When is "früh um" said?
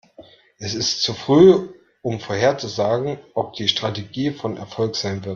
1.13-2.19